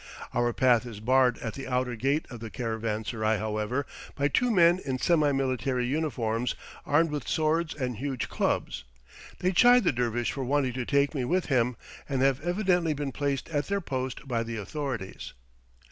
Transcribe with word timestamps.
Our 0.33 0.51
path 0.51 0.83
is 0.87 0.99
barred 0.99 1.37
at 1.43 1.53
the 1.53 1.67
outer 1.67 1.95
gate 1.95 2.25
of 2.31 2.39
the 2.39 2.49
caravanserai, 2.49 3.37
however, 3.37 3.85
by 4.15 4.29
two 4.29 4.49
men 4.49 4.79
in 4.83 4.97
semi 4.97 5.31
military 5.31 5.85
uniforms, 5.85 6.55
armed 6.87 7.11
with 7.11 7.27
swords 7.27 7.75
and 7.75 7.97
huge 7.97 8.27
clubs; 8.27 8.83
they 9.41 9.51
chide 9.51 9.83
the 9.83 9.91
dervish 9.91 10.31
for 10.31 10.43
wanting 10.43 10.73
to 10.73 10.85
take 10.87 11.13
me 11.13 11.23
with 11.23 11.45
him, 11.53 11.75
and 12.09 12.23
have 12.23 12.41
evidently 12.41 12.95
been 12.95 13.11
placed 13.11 13.47
at 13.49 13.67
their 13.67 13.79
post 13.79 14.27
by 14.27 14.41
the 14.41 14.57
authorities. 14.57 15.33